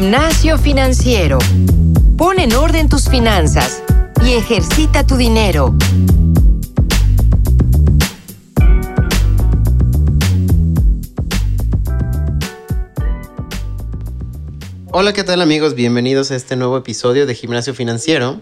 Gimnasio 0.00 0.58
financiero. 0.58 1.38
Pon 2.16 2.38
en 2.38 2.54
orden 2.54 2.88
tus 2.88 3.08
finanzas 3.08 3.82
y 4.24 4.34
ejercita 4.34 5.04
tu 5.04 5.16
dinero. 5.16 5.74
Hola, 14.92 15.12
¿qué 15.12 15.24
tal 15.24 15.42
amigos? 15.42 15.74
Bienvenidos 15.74 16.30
a 16.30 16.36
este 16.36 16.54
nuevo 16.54 16.76
episodio 16.76 17.26
de 17.26 17.34
Gimnasio 17.34 17.74
Financiero, 17.74 18.40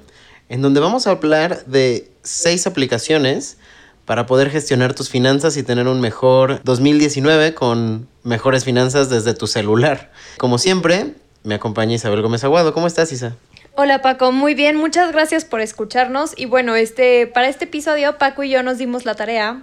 en 0.50 0.60
donde 0.60 0.80
vamos 0.80 1.06
a 1.06 1.12
hablar 1.12 1.64
de 1.64 2.12
seis 2.22 2.66
aplicaciones 2.66 3.56
para 4.04 4.26
poder 4.26 4.50
gestionar 4.50 4.92
tus 4.92 5.08
finanzas 5.08 5.56
y 5.56 5.62
tener 5.62 5.88
un 5.88 6.02
mejor 6.02 6.60
2019 6.64 7.54
con 7.54 8.08
mejores 8.24 8.64
finanzas 8.64 9.08
desde 9.08 9.32
tu 9.32 9.46
celular. 9.46 10.12
Como 10.36 10.58
siempre, 10.58 11.14
me 11.46 11.54
acompaña 11.54 11.94
Isabel 11.94 12.22
Gómez 12.22 12.42
Aguado. 12.42 12.74
¿Cómo 12.74 12.88
estás, 12.88 13.12
Isa? 13.12 13.36
Hola 13.76 14.02
Paco, 14.02 14.32
muy 14.32 14.54
bien, 14.54 14.76
muchas 14.76 15.12
gracias 15.12 15.44
por 15.44 15.60
escucharnos 15.60 16.32
y 16.36 16.46
bueno, 16.46 16.74
este 16.74 17.26
para 17.26 17.48
este 17.48 17.66
episodio 17.66 18.18
Paco 18.18 18.42
y 18.42 18.50
yo 18.50 18.62
nos 18.62 18.78
dimos 18.78 19.04
la 19.04 19.14
tarea 19.14 19.62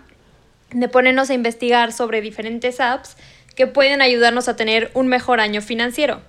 de 0.71 0.87
ponernos 0.87 1.29
a 1.29 1.33
investigar 1.33 1.91
sobre 1.91 2.21
diferentes 2.21 2.79
apps 2.79 3.17
que 3.55 3.67
pueden 3.67 4.01
ayudarnos 4.01 4.47
a 4.47 4.55
tener 4.55 4.91
un 4.93 5.07
mejor 5.07 5.39
año 5.39 5.61
financiero. 5.61 6.21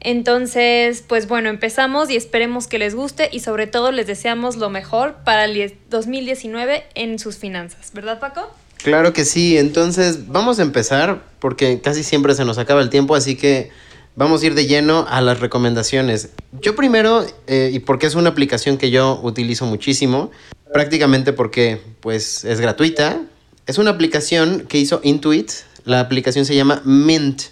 Entonces, 0.00 1.04
pues 1.06 1.28
bueno, 1.28 1.50
empezamos 1.50 2.10
y 2.10 2.16
esperemos 2.16 2.66
que 2.66 2.78
les 2.78 2.94
guste 2.94 3.28
y 3.30 3.40
sobre 3.40 3.66
todo 3.66 3.92
les 3.92 4.06
deseamos 4.06 4.56
lo 4.56 4.70
mejor 4.70 5.16
para 5.24 5.44
el 5.44 5.74
2019 5.88 6.84
en 6.94 7.18
sus 7.18 7.36
finanzas, 7.36 7.92
¿verdad 7.92 8.18
Paco? 8.18 8.50
Claro 8.78 9.12
que 9.12 9.24
sí, 9.24 9.56
entonces 9.56 10.28
vamos 10.28 10.58
a 10.58 10.62
empezar 10.62 11.22
porque 11.38 11.80
casi 11.80 12.02
siempre 12.02 12.34
se 12.34 12.44
nos 12.44 12.58
acaba 12.58 12.80
el 12.82 12.90
tiempo, 12.90 13.14
así 13.14 13.36
que 13.36 13.70
vamos 14.16 14.42
a 14.42 14.46
ir 14.46 14.54
de 14.54 14.66
lleno 14.66 15.06
a 15.08 15.20
las 15.20 15.40
recomendaciones. 15.40 16.30
Yo 16.60 16.74
primero, 16.74 17.24
eh, 17.46 17.70
y 17.72 17.78
porque 17.78 18.06
es 18.06 18.14
una 18.14 18.30
aplicación 18.30 18.78
que 18.78 18.90
yo 18.90 19.20
utilizo 19.22 19.66
muchísimo, 19.66 20.30
prácticamente 20.72 21.32
porque 21.32 21.80
pues 22.00 22.44
es 22.44 22.60
gratuita, 22.60 23.20
es 23.66 23.78
una 23.78 23.90
aplicación 23.90 24.66
que 24.68 24.78
hizo 24.78 25.00
Intuit, 25.04 25.50
la 25.84 26.00
aplicación 26.00 26.44
se 26.44 26.56
llama 26.56 26.82
Mint. 26.84 27.42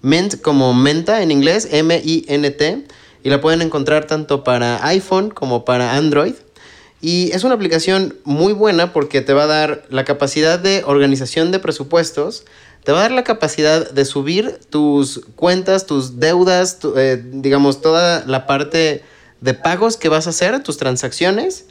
Mint 0.00 0.40
como 0.40 0.72
menta 0.72 1.22
en 1.22 1.30
inglés, 1.30 1.68
M-I-N-T, 1.70 2.84
y 3.24 3.30
la 3.30 3.40
pueden 3.40 3.62
encontrar 3.62 4.06
tanto 4.06 4.44
para 4.44 4.86
iPhone 4.86 5.30
como 5.30 5.64
para 5.64 5.96
Android. 5.96 6.34
Y 7.00 7.30
es 7.32 7.44
una 7.44 7.54
aplicación 7.54 8.16
muy 8.24 8.52
buena 8.52 8.92
porque 8.92 9.20
te 9.20 9.32
va 9.32 9.44
a 9.44 9.46
dar 9.46 9.84
la 9.90 10.04
capacidad 10.04 10.58
de 10.58 10.82
organización 10.84 11.52
de 11.52 11.58
presupuestos, 11.58 12.44
te 12.84 12.92
va 12.92 12.98
a 12.98 13.02
dar 13.02 13.12
la 13.12 13.24
capacidad 13.24 13.90
de 13.90 14.04
subir 14.04 14.60
tus 14.70 15.22
cuentas, 15.36 15.86
tus 15.86 16.18
deudas, 16.18 16.78
eh, 16.96 17.22
digamos, 17.24 17.80
toda 17.80 18.24
la 18.26 18.46
parte 18.46 19.02
de 19.40 19.54
pagos 19.54 19.96
que 19.96 20.08
vas 20.08 20.26
a 20.26 20.30
hacer, 20.30 20.62
tus 20.62 20.78
transacciones. 20.78 21.66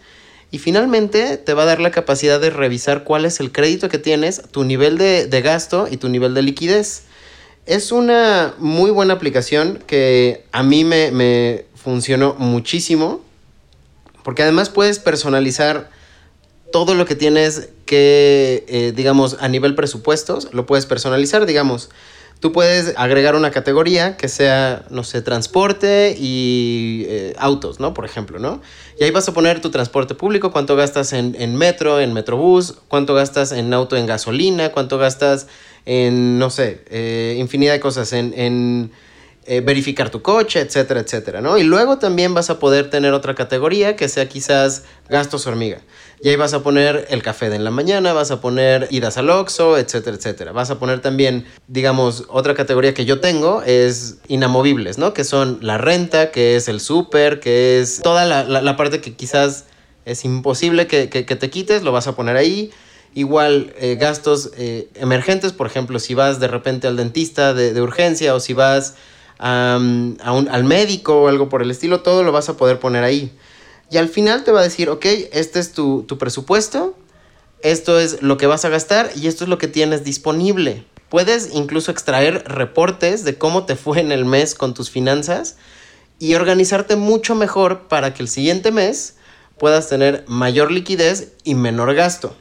Y 0.49 0.59
finalmente 0.59 1.37
te 1.37 1.53
va 1.53 1.63
a 1.63 1.65
dar 1.65 1.81
la 1.81 1.91
capacidad 1.91 2.39
de 2.39 2.49
revisar 2.49 3.03
cuál 3.03 3.25
es 3.25 3.39
el 3.39 3.51
crédito 3.51 3.89
que 3.89 3.97
tienes, 3.97 4.41
tu 4.51 4.63
nivel 4.63 4.97
de, 4.97 5.27
de 5.27 5.41
gasto 5.41 5.87
y 5.89 5.97
tu 5.97 6.07
nivel 6.07 6.33
de 6.33 6.41
liquidez. 6.41 7.03
Es 7.67 7.91
una 7.91 8.53
muy 8.59 8.91
buena 8.91 9.13
aplicación 9.13 9.83
que 9.85 10.45
a 10.53 10.63
mí 10.63 10.85
me, 10.85 11.65
funcionó 11.75 12.33
muchísimo. 12.39 13.21
Porque 14.23 14.41
además 14.41 14.69
puedes 14.69 14.99
personalizar 14.99 15.89
todo 16.71 16.95
lo 16.95 17.05
que 17.05 17.15
tienes 17.15 17.69
que, 17.85 18.65
eh, 18.67 18.93
digamos, 18.95 19.37
a 19.39 19.47
nivel 19.47 19.75
presupuestos, 19.75 20.53
lo 20.53 20.65
puedes 20.65 20.85
personalizar, 20.85 21.45
digamos. 21.45 21.89
Tú 22.39 22.51
puedes 22.51 22.93
agregar 22.97 23.35
una 23.35 23.49
categoría 23.49 24.15
que 24.15 24.27
sea, 24.27 24.85
no 24.91 25.03
sé, 25.03 25.23
transporte 25.23 26.15
y 26.19 27.05
eh, 27.07 27.33
autos, 27.39 27.79
¿no? 27.79 27.95
Por 27.95 28.05
ejemplo, 28.05 28.37
¿no? 28.37 28.61
Y 28.99 29.05
ahí 29.05 29.11
vas 29.11 29.27
a 29.27 29.33
poner 29.33 29.59
tu 29.59 29.71
transporte 29.71 30.13
público, 30.13 30.51
cuánto 30.51 30.75
gastas 30.75 31.13
en, 31.13 31.35
en 31.39 31.55
metro, 31.55 31.99
en 31.99 32.13
metrobús, 32.13 32.75
cuánto 32.89 33.15
gastas 33.15 33.51
en 33.51 33.73
auto 33.73 33.97
en 33.97 34.05
gasolina, 34.05 34.71
cuánto 34.71 34.99
gastas 34.99 35.47
en, 35.87 36.37
no 36.37 36.49
sé, 36.51 36.83
eh, 36.91 37.37
infinidad 37.39 37.73
de 37.73 37.79
cosas, 37.79 38.13
en, 38.13 38.91
eh, 39.45 39.61
verificar 39.61 40.09
tu 40.09 40.21
coche, 40.21 40.59
etcétera, 40.59 40.99
etcétera, 40.99 41.39
¿no? 41.41 41.57
Y 41.57 41.63
luego 41.63 41.97
también 41.97 42.33
vas 42.33 42.49
a 42.49 42.59
poder 42.59 42.89
tener 42.89 43.13
otra 43.13 43.33
categoría 43.33 43.95
que 43.95 44.09
sea 44.09 44.27
quizás 44.27 44.83
gastos 45.09 45.47
hormiga. 45.47 45.79
Y 46.19 46.29
ahí 46.29 46.35
vas 46.35 46.53
a 46.53 46.63
poner 46.63 47.05
el 47.09 47.21
café 47.21 47.49
de 47.49 47.57
en 47.57 47.63
la 47.63 47.71
mañana, 47.71 48.13
vas 48.13 48.31
a 48.31 48.41
poner 48.41 48.87
idas 48.89 49.17
al 49.17 49.29
Oxxo, 49.29 49.77
etcétera, 49.77 50.17
etcétera. 50.17 50.51
Vas 50.51 50.71
a 50.71 50.79
poner 50.79 50.99
también, 50.99 51.45
digamos, 51.67 52.25
otra 52.29 52.55
categoría 52.55 52.93
que 52.93 53.05
yo 53.05 53.19
tengo 53.19 53.61
es 53.63 54.17
inamovibles, 54.27 54.97
¿no? 54.97 55.13
Que 55.13 55.23
son 55.23 55.59
la 55.61 55.77
renta, 55.77 56.31
que 56.31 56.55
es 56.55 56.67
el 56.67 56.79
súper, 56.79 57.39
que 57.39 57.79
es 57.79 58.01
toda 58.01 58.25
la, 58.25 58.77
parte 58.77 58.99
que 58.99 59.13
quizás 59.13 59.65
es 60.05 60.25
imposible 60.25 60.87
que, 60.87 61.09
que 61.09 61.23
te 61.23 61.49
quites, 61.49 61.83
lo 61.83 61.91
vas 61.91 62.07
a 62.07 62.15
poner 62.15 62.35
ahí. 62.35 62.71
Igual 63.17 63.73
eh, 63.79 63.97
gastos 63.99 64.51
eh, 64.57 64.89
emergentes, 64.93 65.51
por 65.51 65.65
ejemplo, 65.65 65.97
si 65.97 66.13
vas 66.13 66.39
de 66.39 66.47
repente 66.47 66.85
al 66.85 66.97
dentista 66.97 67.55
de, 67.55 67.81
urgencia 67.81 68.35
o 68.35 68.39
si 68.39 68.53
vas 68.53 68.93
al 69.39 70.63
médico 70.65 71.23
o 71.23 71.27
algo 71.27 71.49
por 71.49 71.63
el 71.63 71.71
estilo, 71.71 72.01
todo 72.01 72.21
lo 72.21 72.31
vas 72.31 72.47
a 72.49 72.57
poder 72.57 72.77
poner 72.79 73.03
ahí. 73.03 73.35
Y 73.89 73.97
al 73.97 74.09
final 74.09 74.43
te 74.43 74.51
va 74.51 74.61
a 74.61 74.63
decir, 74.63 74.89
ok, 74.89 75.05
este 75.31 75.59
es 75.59 75.71
tu, 75.71 76.03
tu 76.03 76.17
presupuesto, 76.17 76.95
esto 77.61 77.99
es 77.99 78.21
lo 78.21 78.37
que 78.37 78.47
vas 78.47 78.65
a 78.65 78.69
gastar 78.69 79.11
y 79.15 79.27
esto 79.27 79.43
es 79.45 79.49
lo 79.49 79.57
que 79.57 79.67
tienes 79.67 80.03
disponible. 80.03 80.85
Puedes 81.09 81.53
incluso 81.53 81.91
extraer 81.91 82.43
reportes 82.47 83.23
de 83.23 83.37
cómo 83.37 83.65
te 83.65 83.75
fue 83.75 83.99
en 83.99 84.11
el 84.11 84.25
mes 84.25 84.55
con 84.55 84.73
tus 84.73 84.89
finanzas 84.89 85.55
y 86.19 86.35
organizarte 86.35 86.95
mucho 86.95 87.35
mejor 87.35 87.87
para 87.87 88.13
que 88.13 88.23
el 88.23 88.29
siguiente 88.29 88.71
mes 88.71 89.15
puedas 89.57 89.89
tener 89.89 90.25
mayor 90.27 90.71
liquidez 90.71 91.33
y 91.43 91.55
menor 91.55 91.93
gasto. 91.95 92.35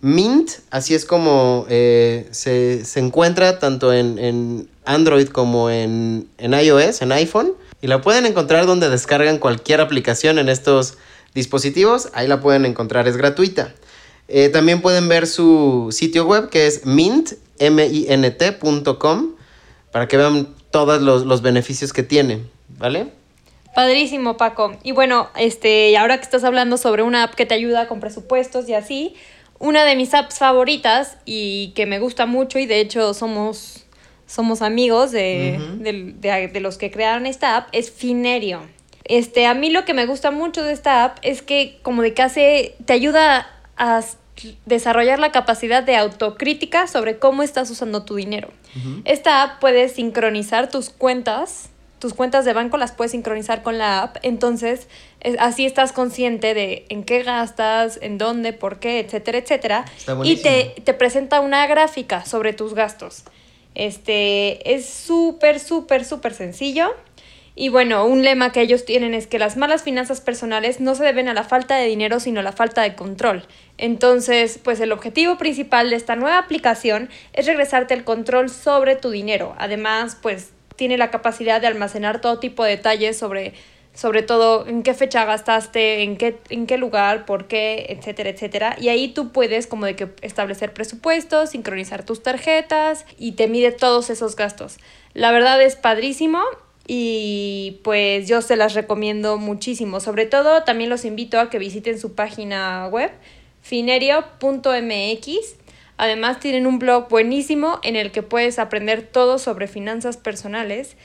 Mint, 0.00 0.50
así 0.70 0.94
es 0.94 1.04
como 1.04 1.66
eh, 1.68 2.28
se, 2.30 2.84
encuentra 2.96 3.58
tanto 3.58 3.92
en, 3.92 4.68
Android 4.84 5.28
como 5.28 5.70
en, 5.70 6.28
iOS, 6.38 7.02
en 7.02 7.12
iPhone. 7.12 7.52
Y 7.80 7.86
la 7.88 8.00
pueden 8.00 8.26
encontrar 8.26 8.66
donde 8.66 8.88
descargan 8.88 9.38
cualquier 9.38 9.80
aplicación 9.80 10.38
en 10.38 10.48
estos 10.48 10.98
dispositivos. 11.34 12.08
Ahí 12.14 12.26
la 12.26 12.40
pueden 12.40 12.64
encontrar, 12.64 13.06
es 13.08 13.16
gratuita. 13.16 13.74
Eh, 14.28 14.48
también 14.48 14.82
pueden 14.82 15.08
ver 15.08 15.26
su 15.26 15.88
sitio 15.92 16.26
web 16.26 16.48
que 16.48 16.66
es 16.66 16.84
mint, 16.84 17.32
para 19.92 20.08
que 20.08 20.16
vean 20.16 20.48
todos 20.70 21.00
los, 21.00 21.24
los 21.24 21.42
beneficios 21.42 21.92
que 21.92 22.02
tiene, 22.02 22.42
¿vale? 22.76 23.12
Padrísimo, 23.74 24.36
Paco. 24.36 24.76
Y 24.82 24.92
bueno, 24.92 25.28
este, 25.36 25.96
ahora 25.96 26.16
que 26.16 26.22
estás 26.22 26.44
hablando 26.44 26.76
sobre 26.76 27.02
una 27.02 27.22
app 27.22 27.34
que 27.34 27.46
te 27.46 27.54
ayuda 27.54 27.88
con 27.88 28.00
presupuestos 28.00 28.68
y 28.68 28.74
así, 28.74 29.14
una 29.58 29.84
de 29.84 29.96
mis 29.96 30.12
apps 30.14 30.38
favoritas 30.38 31.16
y 31.24 31.72
que 31.74 31.86
me 31.86 31.98
gusta 31.98 32.26
mucho 32.26 32.58
y 32.58 32.66
de 32.66 32.80
hecho 32.80 33.14
somos, 33.14 33.85
somos 34.26 34.62
amigos 34.62 35.12
de, 35.12 35.58
de, 35.78 36.60
los 36.60 36.78
que 36.78 36.90
crearon 36.90 37.26
esta 37.26 37.56
app 37.56 37.68
es 37.72 37.90
Finerio. 37.90 38.60
Este, 39.04 39.46
a 39.46 39.54
mí 39.54 39.70
lo 39.70 39.84
que 39.84 39.94
me 39.94 40.06
gusta 40.06 40.30
mucho 40.30 40.64
de 40.64 40.72
esta 40.72 41.04
app 41.04 41.18
es 41.22 41.42
que 41.42 41.78
como 41.82 42.02
de 42.02 42.12
que 42.12 42.22
hace, 42.22 42.74
te 42.84 42.92
ayuda 42.92 43.48
a 43.76 44.02
desarrollar 44.66 45.18
la 45.18 45.32
capacidad 45.32 45.82
de 45.82 45.96
autocrítica 45.96 46.88
sobre 46.88 47.18
cómo 47.18 47.42
estás 47.42 47.70
usando 47.70 48.04
tu 48.04 48.16
dinero. 48.16 48.48
Esta 49.04 49.42
app 49.42 49.60
puede 49.60 49.88
sincronizar 49.88 50.68
tus 50.68 50.90
cuentas 50.90 51.70
tus 51.98 52.12
cuentas 52.12 52.44
de 52.44 52.52
banco 52.52 52.76
las 52.76 52.92
puedes 52.92 53.12
sincronizar 53.12 53.62
con 53.62 53.78
la 53.78 54.02
app, 54.02 54.18
entonces 54.22 54.86
así 55.38 55.64
estás 55.64 55.92
consciente 55.92 56.52
de 56.52 56.84
en 56.90 57.04
qué 57.04 57.22
gastas, 57.22 57.98
en 58.02 58.18
dónde, 58.18 58.52
por 58.52 58.78
qué, 58.78 59.00
etcétera, 59.00 59.38
etcétera. 59.38 59.84
y 60.22 60.36
te, 60.36 60.74
te, 60.84 60.94
presenta 60.94 61.40
una 61.40 61.66
gráfica 61.66 62.24
sobre 62.24 62.52
tus 62.52 62.74
gastos. 62.74 63.24
Este 63.76 64.74
es 64.74 64.86
súper, 64.86 65.60
súper, 65.60 66.04
súper 66.04 66.32
sencillo. 66.32 66.94
Y 67.54 67.68
bueno, 67.68 68.04
un 68.06 68.22
lema 68.22 68.52
que 68.52 68.60
ellos 68.60 68.84
tienen 68.84 69.14
es 69.14 69.26
que 69.26 69.38
las 69.38 69.56
malas 69.56 69.82
finanzas 69.82 70.20
personales 70.20 70.80
no 70.80 70.94
se 70.94 71.04
deben 71.04 71.28
a 71.28 71.34
la 71.34 71.44
falta 71.44 71.76
de 71.76 71.86
dinero, 71.86 72.18
sino 72.18 72.40
a 72.40 72.42
la 72.42 72.52
falta 72.52 72.82
de 72.82 72.94
control. 72.94 73.46
Entonces, 73.78 74.58
pues 74.62 74.80
el 74.80 74.92
objetivo 74.92 75.38
principal 75.38 75.90
de 75.90 75.96
esta 75.96 76.16
nueva 76.16 76.38
aplicación 76.38 77.08
es 77.32 77.46
regresarte 77.46 77.94
el 77.94 78.04
control 78.04 78.50
sobre 78.50 78.96
tu 78.96 79.10
dinero. 79.10 79.54
Además, 79.58 80.18
pues 80.20 80.52
tiene 80.76 80.98
la 80.98 81.10
capacidad 81.10 81.60
de 81.60 81.66
almacenar 81.66 82.20
todo 82.20 82.38
tipo 82.38 82.64
de 82.64 82.70
detalles 82.70 83.18
sobre, 83.18 83.54
sobre 83.96 84.22
todo 84.22 84.66
en 84.66 84.82
qué 84.82 84.94
fecha 84.94 85.24
gastaste, 85.24 86.02
en 86.02 86.18
qué, 86.18 86.38
en 86.50 86.66
qué 86.66 86.76
lugar, 86.76 87.24
por 87.24 87.48
qué, 87.48 87.86
etcétera, 87.88 88.28
etcétera. 88.28 88.76
Y 88.78 88.90
ahí 88.90 89.08
tú 89.08 89.32
puedes 89.32 89.66
como 89.66 89.86
de 89.86 89.96
que 89.96 90.10
establecer 90.20 90.74
presupuestos, 90.74 91.50
sincronizar 91.50 92.04
tus 92.04 92.22
tarjetas 92.22 93.06
y 93.18 93.32
te 93.32 93.48
mide 93.48 93.72
todos 93.72 94.10
esos 94.10 94.36
gastos. 94.36 94.76
La 95.14 95.32
verdad 95.32 95.60
es 95.62 95.76
padrísimo 95.76 96.42
y 96.86 97.80
pues 97.82 98.28
yo 98.28 98.42
se 98.42 98.56
las 98.56 98.74
recomiendo 98.74 99.38
muchísimo. 99.38 99.98
Sobre 100.00 100.26
todo 100.26 100.62
también 100.62 100.90
los 100.90 101.06
invito 101.06 101.40
a 101.40 101.48
que 101.48 101.58
visiten 101.58 101.98
su 101.98 102.14
página 102.14 102.86
web 102.88 103.10
finerio.mx 103.62 105.56
Además 105.98 106.40
tienen 106.40 106.66
un 106.66 106.78
blog 106.78 107.08
buenísimo 107.08 107.80
en 107.82 107.96
el 107.96 108.12
que 108.12 108.22
puedes 108.22 108.58
aprender 108.58 109.02
todo 109.02 109.38
sobre 109.38 109.66
finanzas 109.66 110.18
personales 110.18 110.96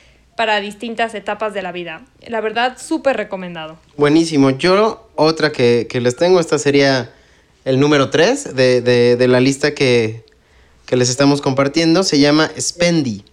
para 0.41 0.59
distintas 0.59 1.13
etapas 1.13 1.53
de 1.53 1.61
la 1.61 1.71
vida. 1.71 2.03
La 2.27 2.41
verdad, 2.41 2.75
súper 2.79 3.15
recomendado. 3.15 3.77
Buenísimo. 3.95 4.49
Yo 4.49 5.07
otra 5.15 5.51
que, 5.51 5.85
que 5.88 6.01
les 6.01 6.15
tengo, 6.15 6.39
esta 6.39 6.57
sería 6.57 7.13
el 7.63 7.79
número 7.79 8.09
3 8.09 8.55
de, 8.55 8.81
de, 8.81 9.27
la 9.27 9.39
lista 9.39 9.75
que, 9.75 10.25
que 10.88 10.97
les 10.97 11.11
estamos 11.11 11.41
compartiendo, 11.41 12.01
se 12.01 12.17
llama 12.17 12.49
Spendy. 12.59 13.23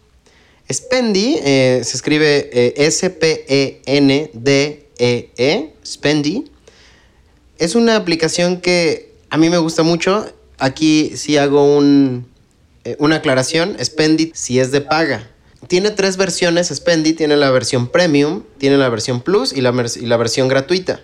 Spendy 0.70 1.38
eh, 1.42 1.80
se 1.82 1.96
escribe 1.96 2.50
eh, 2.52 2.74
S-P-E-N-D-E-E, 2.76 3.84
Spendy. 5.86 6.44
Es 7.56 7.74
una 7.74 7.96
aplicación 7.96 8.60
que 8.60 9.14
a 9.30 9.38
mí 9.38 9.48
me 9.48 9.56
gusta 9.56 9.82
mucho. 9.82 10.30
Aquí 10.58 11.12
sí 11.16 11.38
hago 11.38 11.74
un, 11.74 12.28
eh, 12.84 12.96
una 12.98 13.16
aclaración. 13.16 13.78
Spendy 13.82 14.30
si 14.34 14.60
es 14.60 14.72
de 14.72 14.82
paga. 14.82 15.26
Tiene 15.66 15.90
tres 15.90 16.16
versiones 16.16 16.68
Spendy. 16.68 17.12
Tiene 17.12 17.36
la 17.36 17.50
versión 17.50 17.88
Premium, 17.88 18.44
tiene 18.58 18.78
la 18.78 18.88
versión 18.88 19.20
Plus 19.20 19.52
y 19.52 19.60
la, 19.60 19.72
y 19.96 20.06
la 20.06 20.16
versión 20.16 20.48
gratuita. 20.48 21.00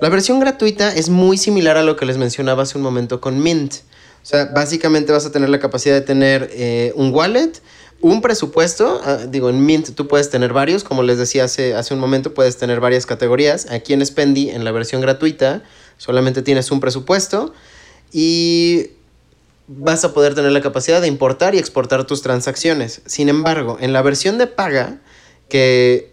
La 0.00 0.08
versión 0.08 0.38
gratuita 0.38 0.94
es 0.94 1.08
muy 1.08 1.36
similar 1.36 1.76
a 1.76 1.82
lo 1.82 1.96
que 1.96 2.06
les 2.06 2.18
mencionaba 2.18 2.62
hace 2.62 2.78
un 2.78 2.84
momento 2.84 3.20
con 3.20 3.42
Mint. 3.42 3.74
O 4.22 4.26
sea, 4.26 4.46
básicamente 4.46 5.12
vas 5.12 5.26
a 5.26 5.32
tener 5.32 5.48
la 5.48 5.58
capacidad 5.58 5.94
de 5.94 6.02
tener 6.02 6.50
eh, 6.52 6.92
un 6.94 7.12
wallet, 7.12 7.52
un 8.00 8.20
presupuesto. 8.20 9.00
Uh, 9.04 9.26
digo, 9.28 9.50
en 9.50 9.64
Mint 9.64 9.90
tú 9.96 10.06
puedes 10.06 10.30
tener 10.30 10.52
varios. 10.52 10.84
Como 10.84 11.02
les 11.02 11.18
decía 11.18 11.44
hace, 11.44 11.74
hace 11.74 11.94
un 11.94 12.00
momento, 12.00 12.34
puedes 12.34 12.56
tener 12.58 12.78
varias 12.78 13.06
categorías. 13.06 13.70
Aquí 13.70 13.92
en 13.92 14.04
Spendy, 14.04 14.50
en 14.50 14.64
la 14.64 14.70
versión 14.70 15.00
gratuita, 15.00 15.64
solamente 15.96 16.42
tienes 16.42 16.70
un 16.70 16.78
presupuesto. 16.78 17.52
Y 18.12 18.90
vas 19.68 20.04
a 20.04 20.14
poder 20.14 20.34
tener 20.34 20.50
la 20.50 20.62
capacidad 20.62 21.00
de 21.00 21.08
importar 21.08 21.54
y 21.54 21.58
exportar 21.58 22.04
tus 22.04 22.22
transacciones. 22.22 23.02
Sin 23.06 23.28
embargo, 23.28 23.76
en 23.80 23.92
la 23.92 24.02
versión 24.02 24.38
de 24.38 24.46
paga, 24.46 24.98
que 25.48 26.12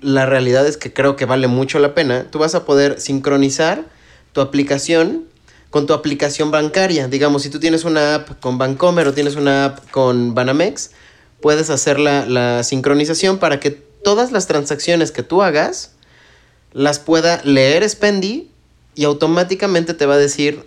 la 0.00 0.26
realidad 0.26 0.66
es 0.66 0.76
que 0.76 0.92
creo 0.92 1.14
que 1.14 1.26
vale 1.26 1.46
mucho 1.48 1.78
la 1.78 1.94
pena, 1.94 2.26
tú 2.30 2.38
vas 2.38 2.54
a 2.54 2.64
poder 2.64 3.00
sincronizar 3.00 3.84
tu 4.32 4.40
aplicación 4.40 5.24
con 5.70 5.86
tu 5.86 5.92
aplicación 5.92 6.50
bancaria. 6.50 7.08
Digamos, 7.08 7.42
si 7.42 7.50
tú 7.50 7.60
tienes 7.60 7.84
una 7.84 8.14
app 8.14 8.40
con 8.40 8.56
Bancomer 8.56 9.06
o 9.06 9.12
tienes 9.12 9.36
una 9.36 9.66
app 9.66 9.90
con 9.90 10.34
Banamex, 10.34 10.92
puedes 11.42 11.68
hacer 11.68 12.00
la, 12.00 12.24
la 12.24 12.62
sincronización 12.62 13.38
para 13.38 13.60
que 13.60 13.70
todas 13.70 14.32
las 14.32 14.46
transacciones 14.46 15.12
que 15.12 15.22
tú 15.22 15.42
hagas 15.42 15.92
las 16.72 16.98
pueda 16.98 17.42
leer 17.44 17.86
Spendy 17.88 18.50
y 18.94 19.04
automáticamente 19.04 19.92
te 19.92 20.06
va 20.06 20.14
a 20.14 20.18
decir 20.18 20.64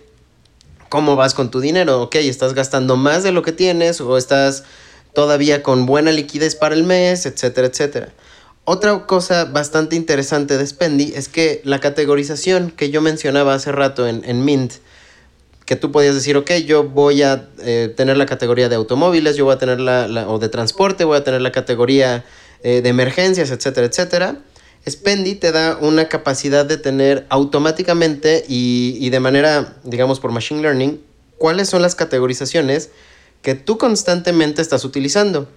cómo 0.92 1.16
vas 1.16 1.32
con 1.32 1.50
tu 1.50 1.60
dinero. 1.60 2.02
Ok, 2.02 2.16
estás 2.16 2.52
gastando 2.52 2.96
más 2.96 3.22
de 3.22 3.32
lo 3.32 3.40
que 3.40 3.52
tienes 3.52 4.02
o 4.02 4.18
estás 4.18 4.64
todavía 5.14 5.62
con 5.62 5.86
buena 5.86 6.12
liquidez 6.12 6.54
para 6.54 6.74
el 6.74 6.84
mes, 6.84 7.24
etcétera, 7.24 7.68
etcétera. 7.68 8.12
Otra 8.66 9.06
cosa 9.06 9.46
bastante 9.46 9.96
interesante 9.96 10.58
de 10.58 10.66
Spendy 10.66 11.14
es 11.16 11.30
que 11.30 11.62
la 11.64 11.80
categorización 11.80 12.70
que 12.70 12.90
yo 12.90 13.00
mencionaba 13.00 13.54
hace 13.54 13.72
rato 13.72 14.06
en, 14.06 14.22
en 14.26 14.44
Mint, 14.44 14.74
que 15.64 15.76
tú 15.76 15.92
podías 15.92 16.14
decir, 16.14 16.36
ok, 16.36 16.50
yo 16.66 16.84
voy 16.84 17.22
a 17.22 17.48
eh, 17.60 17.90
tener 17.96 18.18
la 18.18 18.26
categoría 18.26 18.68
de 18.68 18.76
automóviles, 18.76 19.36
yo 19.36 19.46
voy 19.46 19.54
a 19.54 19.58
tener 19.58 19.80
la, 19.80 20.08
la 20.08 20.28
o 20.28 20.38
de 20.38 20.50
transporte, 20.50 21.04
voy 21.04 21.16
a 21.16 21.24
tener 21.24 21.40
la 21.40 21.52
categoría 21.52 22.26
eh, 22.62 22.82
de 22.82 22.88
emergencias, 22.90 23.50
etcétera, 23.50 23.86
etcétera. 23.86 24.36
Spendy 24.88 25.36
te 25.36 25.52
da 25.52 25.78
una 25.80 26.08
capacidad 26.08 26.64
de 26.64 26.76
tener 26.76 27.26
automáticamente 27.28 28.44
y, 28.48 28.96
y 29.00 29.10
de 29.10 29.20
manera, 29.20 29.76
digamos, 29.84 30.18
por 30.18 30.32
machine 30.32 30.60
learning, 30.60 31.00
cuáles 31.38 31.68
son 31.68 31.82
las 31.82 31.94
categorizaciones 31.94 32.90
que 33.42 33.54
tú 33.54 33.78
constantemente 33.78 34.62
estás 34.62 34.84
utilizando. 34.84 35.48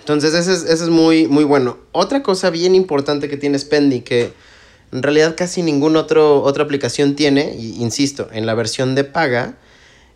Entonces, 0.00 0.34
ese 0.34 0.52
es, 0.52 0.64
ese 0.64 0.84
es 0.84 0.90
muy, 0.90 1.28
muy 1.28 1.44
bueno. 1.44 1.78
Otra 1.92 2.22
cosa 2.24 2.50
bien 2.50 2.74
importante 2.74 3.28
que 3.28 3.36
tiene 3.36 3.58
Spendy, 3.58 4.00
que 4.00 4.32
en 4.90 5.02
realidad 5.02 5.36
casi 5.36 5.62
ninguna 5.62 6.00
otra 6.00 6.64
aplicación 6.64 7.14
tiene, 7.14 7.54
y 7.56 7.80
insisto, 7.80 8.28
en 8.32 8.44
la 8.44 8.54
versión 8.54 8.96
de 8.96 9.04
paga, 9.04 9.56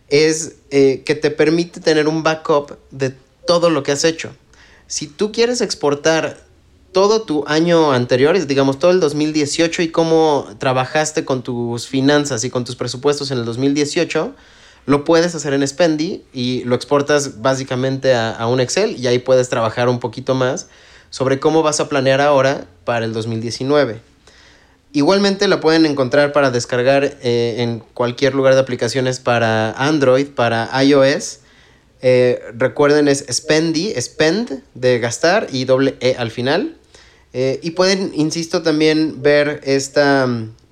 es 0.09 0.55
eh, 0.69 1.03
que 1.05 1.15
te 1.15 1.31
permite 1.31 1.79
tener 1.79 2.07
un 2.07 2.23
backup 2.23 2.77
de 2.91 3.13
todo 3.45 3.69
lo 3.69 3.83
que 3.83 3.93
has 3.93 4.03
hecho. 4.03 4.31
Si 4.87 5.07
tú 5.07 5.31
quieres 5.31 5.61
exportar 5.61 6.46
todo 6.97 7.21
tu 7.21 7.43
año 7.45 7.91
anterior, 7.91 8.43
digamos 8.47 8.79
todo 8.79 8.89
el 8.89 8.99
2018 8.99 9.83
y 9.83 9.89
cómo 9.89 10.47
trabajaste 10.57 11.25
con 11.25 11.43
tus 11.43 11.87
finanzas 11.87 12.43
y 12.43 12.49
con 12.49 12.65
tus 12.65 12.75
presupuestos 12.75 13.29
en 13.29 13.37
el 13.37 13.45
2018, 13.45 14.33
lo 14.87 15.03
puedes 15.03 15.35
hacer 15.35 15.53
en 15.53 15.67
Spendy 15.67 16.23
y 16.33 16.63
lo 16.63 16.73
exportas 16.73 17.39
básicamente 17.43 18.15
a, 18.15 18.47
un 18.47 18.59
Excel 18.59 18.97
y 18.97 19.05
ahí 19.05 19.19
puedes 19.19 19.47
trabajar 19.47 19.89
un 19.89 19.99
poquito 19.99 20.33
más 20.33 20.69
sobre 21.11 21.39
cómo 21.39 21.61
vas 21.61 21.79
a 21.79 21.87
planear 21.87 22.19
ahora 22.19 22.65
para 22.83 23.05
el 23.05 23.13
2019. 23.13 24.01
Igualmente 24.91 25.47
la 25.47 25.59
pueden 25.59 25.85
encontrar 25.85 26.31
para 26.31 26.49
descargar 26.49 27.03
eh, 27.21 27.57
en 27.59 27.83
cualquier 27.93 28.33
lugar 28.33 28.55
de 28.55 28.61
aplicaciones 28.61 29.19
para 29.19 29.69
Android, 29.73 30.29
para 30.29 30.67
iOS. 30.81 31.41
Eh, 32.01 32.41
recuerden 32.55 33.07
es 33.07 33.23
Spendy, 33.29 33.93
spend 34.01 34.63
de 34.73 34.97
gastar 34.97 35.45
y 35.51 35.65
doble 35.65 35.95
E 35.99 36.15
al 36.17 36.31
final. 36.31 36.76
Eh, 37.33 37.59
y 37.61 37.71
pueden, 37.71 38.11
insisto, 38.15 38.61
también 38.61 39.21
ver 39.21 39.61
esta 39.63 40.27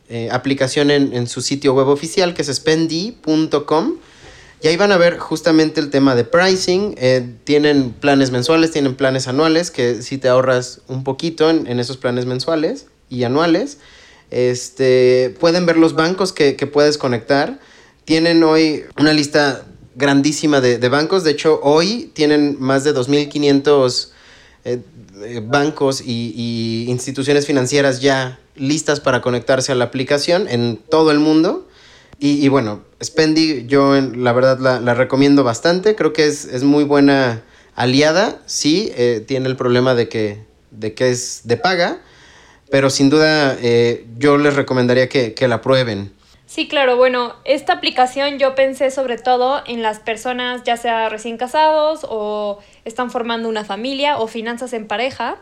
eh, 0.10 0.30
aplicación 0.32 0.92
en, 0.92 1.14
en, 1.14 1.28
su 1.28 1.42
sitio 1.42 1.74
web 1.74 1.88
oficial 1.88 2.34
que 2.34 2.42
es 2.42 2.48
spendy.com. 2.48 3.96
Y 4.62 4.68
ahí 4.68 4.78
van 4.78 4.92
a 4.92 4.98
ver 4.98 5.20
justamente 5.20 5.80
el 5.80 5.90
tema 5.90 6.16
de 6.16 6.24
pricing. 6.24 6.96
Eh, 6.98 7.28
tienen 7.44 7.92
planes 7.92 8.32
mensuales, 8.32 8.72
tienen 8.72 8.96
planes 8.96 9.28
anuales, 9.28 9.70
que 9.70 10.02
si 10.02 10.18
te 10.18 10.28
ahorras 10.28 10.82
un 10.88 11.04
poquito 11.04 11.50
en, 11.50 11.68
en, 11.68 11.80
esos 11.80 11.98
planes 11.98 12.26
mensuales 12.26 12.88
y 13.10 13.24
anuales. 13.24 13.78
Este, 14.32 15.36
pueden 15.40 15.66
ver 15.66 15.78
los 15.78 15.94
bancos 15.94 16.34
que, 16.34 16.56
que 16.56 16.66
puedes 16.68 16.98
conectar. 16.98 17.60
Tienen 18.06 18.44
hoy 18.44 18.86
una 18.98 19.14
lista 19.14 19.66
grandísima 19.96 20.62
de, 20.62 20.78
de 20.78 20.90
bancos. 20.90 21.24
De 21.24 21.32
hecho, 21.32 21.60
hoy 21.62 22.10
tienen 22.14 22.58
más 22.60 22.84
de 22.84 22.96
2.500 22.96 24.10
eh, 25.24 25.42
bancos 25.44 26.02
y, 26.02 26.34
y 26.36 26.90
instituciones 26.90 27.46
financieras 27.46 28.02
ya 28.02 28.40
listas 28.56 29.00
para 29.00 29.22
conectarse 29.22 29.72
a 29.72 29.76
la 29.76 29.86
aplicación 29.86 30.48
en 30.48 30.78
todo 30.78 31.12
el 31.12 31.20
mundo. 31.20 31.68
Y, 32.20 32.44
y 32.44 32.48
bueno, 32.48 32.84
Spendy 33.04 33.66
yo 33.68 34.00
la 34.00 34.32
verdad 34.34 34.60
la, 34.60 34.80
la, 34.80 34.94
recomiendo 34.94 35.44
bastante, 35.44 35.96
creo 35.96 36.14
que 36.14 36.28
es, 36.28 36.46
es 36.46 36.64
muy 36.64 36.86
buena 36.86 37.44
aliada, 37.76 38.42
sí, 38.46 38.92
eh, 38.96 39.24
tiene 39.26 39.50
el 39.50 39.58
problema 39.58 39.96
de 39.96 40.08
que, 40.08 40.46
de 40.72 40.94
que 40.94 41.10
es 41.10 41.42
de 41.44 41.58
paga, 41.58 42.00
pero 42.72 42.90
sin 42.90 43.10
duda 43.10 43.58
eh, 43.62 44.06
yo 44.18 44.38
les 44.38 44.56
recomendaría 44.56 45.10
que, 45.10 45.34
que 45.34 45.48
la 45.48 45.62
prueben. 45.62 46.14
Sí, 46.56 46.70
claro, 46.70 46.96
bueno, 46.96 47.36
esta 47.44 47.74
aplicación 47.74 48.40
yo 48.40 48.56
pensé 48.56 48.90
sobre 48.90 49.18
todo 49.18 49.62
en 49.68 49.82
las 49.82 50.00
personas 50.00 50.64
ya 50.64 50.78
sea 50.78 51.10
recién 51.10 51.36
casados 51.36 52.06
o 52.08 52.60
están 52.86 53.12
formando 53.12 53.50
una 53.50 53.66
familia 53.66 54.20
o 54.20 54.28
finanzas 54.28 54.72
en 54.72 54.88
pareja. 54.88 55.36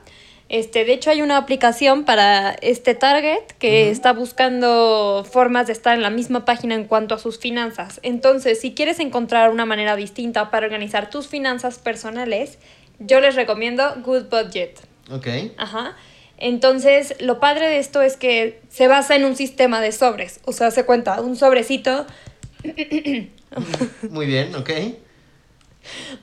Este, 0.50 0.86
de 0.86 0.94
hecho, 0.94 1.12
hay 1.12 1.22
una 1.22 1.38
aplicación 1.38 2.04
para 2.04 2.54
este 2.64 2.96
target 2.96 3.44
que 3.60 3.84
uh 3.84 3.86
-huh. 3.86 3.92
está 3.92 4.14
buscando 4.14 5.24
formas 5.32 5.68
de 5.68 5.74
estar 5.74 5.94
en 5.94 6.02
la 6.02 6.10
misma 6.10 6.46
página 6.46 6.74
en 6.74 6.86
cuanto 6.86 7.14
a 7.14 7.20
sus 7.20 7.38
finanzas. 7.38 8.00
Entonces, 8.02 8.60
si 8.60 8.74
quieres 8.74 9.00
encontrar 9.00 9.52
una 9.52 9.68
manera 9.68 9.96
distinta 9.96 10.50
para 10.50 10.66
organizar 10.66 11.12
tus 11.12 11.28
finanzas 11.28 11.78
personales, 11.78 12.58
yo 12.98 13.20
les 13.20 13.36
recomiendo 13.36 13.84
Good 14.04 14.32
Budget. 14.32 14.80
Ok. 15.12 15.28
Ajá. 15.58 15.96
Entonces, 16.44 17.16
lo 17.22 17.40
padre 17.40 17.70
de 17.70 17.80
esto 17.80 18.02
es 18.02 18.18
que 18.18 18.60
se 18.68 18.90
basa 18.90 19.16
en 19.16 19.24
un 19.24 19.38
sistema 19.38 19.80
de 19.80 19.94
sobres. 19.94 20.42
O 20.44 20.52
sea, 20.52 20.72
se 20.72 20.84
cuenta 20.86 21.22
un 21.22 21.38
sobrecito. 21.38 22.06
Muy 24.10 24.26
bien, 24.26 24.54
ok. 24.54 24.70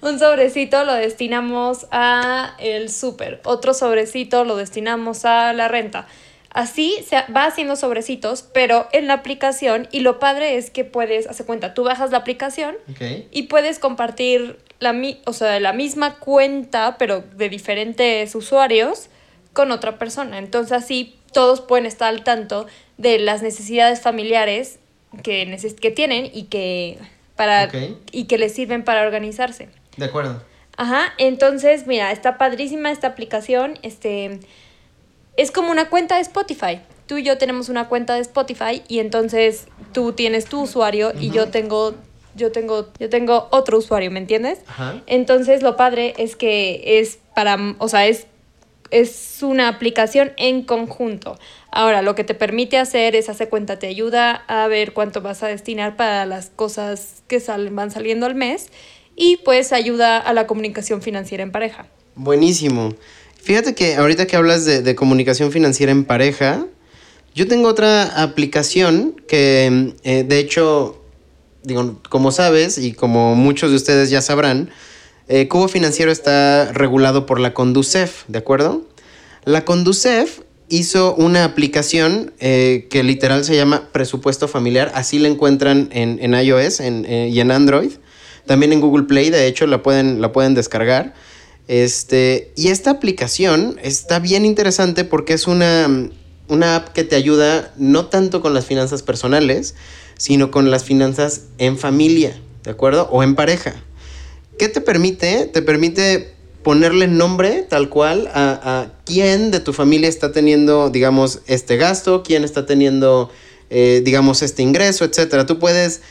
Un 0.02 0.18
sobrecito 0.18 0.84
lo 0.84 0.92
destinamos 0.92 1.86
a 1.90 2.54
el 2.58 2.90
súper, 2.90 3.40
otro 3.44 3.72
sobrecito 3.72 4.44
lo 4.44 4.56
destinamos 4.56 5.24
a 5.24 5.54
la 5.54 5.68
renta. 5.68 6.06
Así 6.50 7.02
se 7.06 7.16
va 7.34 7.46
haciendo 7.46 7.74
sobrecitos, 7.74 8.42
pero 8.42 8.88
en 8.92 9.06
la 9.06 9.14
aplicación 9.14 9.88
y 9.90 10.00
lo 10.00 10.18
padre 10.18 10.58
es 10.58 10.70
que 10.70 10.84
puedes, 10.84 11.28
hace 11.28 11.46
cuenta, 11.46 11.72
tú 11.72 11.82
bajas 11.84 12.10
la 12.10 12.18
aplicación 12.18 12.76
okay. 12.90 13.26
y 13.30 13.44
puedes 13.44 13.78
compartir 13.78 14.58
la, 14.80 14.94
o 15.24 15.32
sea, 15.32 15.60
la 15.60 15.72
misma 15.72 16.18
cuenta, 16.18 16.96
pero 16.98 17.24
de 17.36 17.48
diferentes 17.48 18.34
usuarios 18.34 19.08
con 19.52 19.70
otra 19.72 19.98
persona. 19.98 20.38
Entonces 20.38 20.72
así 20.72 21.16
todos 21.32 21.60
pueden 21.60 21.86
estar 21.86 22.08
al 22.08 22.24
tanto 22.24 22.66
de 22.98 23.18
las 23.18 23.42
necesidades 23.42 24.00
familiares 24.00 24.78
que, 25.22 25.46
neces 25.46 25.74
que 25.74 25.90
tienen 25.90 26.30
y 26.32 26.44
que 26.44 26.98
para 27.36 27.64
okay. 27.64 27.98
y 28.12 28.24
que 28.24 28.38
les 28.38 28.54
sirven 28.54 28.84
para 28.84 29.02
organizarse. 29.02 29.68
De 29.96 30.06
acuerdo. 30.06 30.42
Ajá, 30.76 31.12
entonces, 31.18 31.86
mira, 31.86 32.12
está 32.12 32.38
padrísima 32.38 32.90
esta 32.90 33.08
aplicación, 33.08 33.78
este 33.82 34.40
es 35.36 35.50
como 35.50 35.70
una 35.70 35.88
cuenta 35.88 36.16
de 36.16 36.22
Spotify. 36.22 36.80
Tú 37.06 37.18
y 37.18 37.22
yo 37.22 37.38
tenemos 37.38 37.68
una 37.68 37.88
cuenta 37.88 38.14
de 38.14 38.20
Spotify 38.20 38.82
y 38.88 39.00
entonces 39.00 39.66
tú 39.92 40.12
tienes 40.12 40.44
tu 40.46 40.62
usuario 40.62 41.08
uh 41.08 41.12
-huh. 41.12 41.22
y 41.22 41.30
yo 41.30 41.48
tengo 41.48 41.94
yo 42.34 42.52
tengo 42.52 42.88
yo 42.98 43.08
tengo 43.08 43.48
otro 43.50 43.78
usuario, 43.78 44.10
¿me 44.10 44.20
entiendes? 44.20 44.60
Ajá. 44.66 45.02
Entonces, 45.06 45.62
lo 45.62 45.76
padre 45.76 46.14
es 46.18 46.36
que 46.36 47.00
es 47.00 47.18
para, 47.34 47.58
o 47.78 47.88
sea, 47.88 48.06
es 48.06 48.26
es 48.90 49.38
una 49.42 49.68
aplicación 49.68 50.32
en 50.36 50.62
conjunto. 50.62 51.38
Ahora, 51.70 52.02
lo 52.02 52.14
que 52.14 52.24
te 52.24 52.34
permite 52.34 52.78
hacer 52.78 53.14
es 53.16 53.28
hacer 53.28 53.48
cuenta, 53.48 53.78
te 53.78 53.86
ayuda 53.86 54.44
a 54.48 54.66
ver 54.68 54.92
cuánto 54.92 55.20
vas 55.20 55.42
a 55.42 55.48
destinar 55.48 55.96
para 55.96 56.26
las 56.26 56.50
cosas 56.50 57.22
que 57.28 57.42
van 57.70 57.90
saliendo 57.90 58.26
al 58.26 58.34
mes 58.34 58.68
y 59.16 59.36
pues 59.44 59.72
ayuda 59.72 60.18
a 60.18 60.32
la 60.32 60.46
comunicación 60.46 61.02
financiera 61.02 61.42
en 61.42 61.52
pareja. 61.52 61.86
Buenísimo. 62.14 62.94
Fíjate 63.40 63.74
que 63.74 63.96
ahorita 63.96 64.26
que 64.26 64.36
hablas 64.36 64.64
de, 64.64 64.82
de 64.82 64.94
comunicación 64.94 65.52
financiera 65.52 65.92
en 65.92 66.04
pareja, 66.04 66.66
yo 67.34 67.46
tengo 67.46 67.68
otra 67.68 68.22
aplicación 68.22 69.14
que 69.28 69.94
eh, 70.02 70.24
de 70.24 70.38
hecho, 70.38 71.00
digo, 71.62 72.00
como 72.08 72.32
sabes 72.32 72.76
y 72.78 72.92
como 72.92 73.36
muchos 73.36 73.70
de 73.70 73.76
ustedes 73.76 74.10
ya 74.10 74.20
sabrán, 74.20 74.70
eh, 75.32 75.46
Cubo 75.46 75.68
Financiero 75.68 76.10
está 76.10 76.72
regulado 76.72 77.24
por 77.24 77.38
la 77.38 77.54
Conducef, 77.54 78.24
¿de 78.26 78.38
acuerdo? 78.38 78.82
La 79.44 79.64
Conducef 79.64 80.40
hizo 80.68 81.14
una 81.14 81.44
aplicación 81.44 82.32
eh, 82.40 82.88
que 82.90 83.04
literal 83.04 83.44
se 83.44 83.54
llama 83.54 83.90
Presupuesto 83.92 84.48
Familiar, 84.48 84.90
así 84.92 85.20
la 85.20 85.28
encuentran 85.28 85.88
en, 85.92 86.18
en 86.20 86.34
iOS 86.34 86.80
eh, 86.80 87.30
y 87.32 87.38
en 87.38 87.52
Android, 87.52 87.92
también 88.44 88.72
en 88.72 88.80
Google 88.80 89.04
Play, 89.04 89.30
de 89.30 89.46
hecho 89.46 89.68
la 89.68 89.84
pueden, 89.84 90.20
la 90.20 90.32
pueden 90.32 90.54
descargar. 90.54 91.14
Este, 91.68 92.52
y 92.56 92.68
esta 92.68 92.90
aplicación 92.90 93.78
está 93.84 94.18
bien 94.18 94.44
interesante 94.44 95.04
porque 95.04 95.34
es 95.34 95.46
una, 95.46 96.10
una 96.48 96.74
app 96.74 96.88
que 96.88 97.04
te 97.04 97.14
ayuda 97.14 97.72
no 97.76 98.06
tanto 98.06 98.40
con 98.40 98.52
las 98.52 98.66
finanzas 98.66 99.04
personales, 99.04 99.76
sino 100.16 100.50
con 100.50 100.72
las 100.72 100.82
finanzas 100.82 101.42
en 101.58 101.78
familia, 101.78 102.36
¿de 102.64 102.72
acuerdo? 102.72 103.08
O 103.12 103.22
en 103.22 103.36
pareja. 103.36 103.76
¿Qué 104.60 104.68
te 104.68 104.82
permite? 104.82 105.46
Te 105.46 105.62
permite 105.62 106.34
ponerle 106.62 107.06
nombre 107.06 107.64
tal 107.66 107.88
cual 107.88 108.28
a, 108.34 108.60
a 108.62 108.92
quién 109.06 109.50
de 109.50 109.58
tu 109.58 109.72
familia 109.72 110.06
está 110.06 110.32
teniendo, 110.32 110.90
digamos, 110.90 111.40
este 111.46 111.78
gasto, 111.78 112.22
quién 112.22 112.44
está 112.44 112.66
teniendo, 112.66 113.30
eh, 113.70 114.02
digamos, 114.04 114.42
este 114.42 114.60
ingreso, 114.60 115.06
etcétera. 115.06 115.46
Tú 115.46 115.58
puedes 115.58 116.02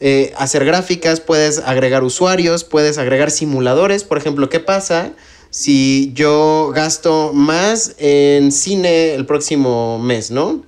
eh, 0.00 0.32
hacer 0.36 0.64
gráficas, 0.64 1.20
puedes 1.20 1.60
agregar 1.60 2.02
usuarios, 2.02 2.64
puedes 2.64 2.98
agregar 2.98 3.30
simuladores. 3.30 4.02
Por 4.02 4.18
ejemplo, 4.18 4.48
¿qué 4.48 4.58
pasa 4.58 5.12
si 5.50 6.10
yo 6.12 6.72
gasto 6.74 7.30
más 7.32 7.94
en 7.98 8.50
cine 8.50 9.14
el 9.14 9.26
próximo 9.26 10.00
mes, 10.00 10.32
no? 10.32 10.64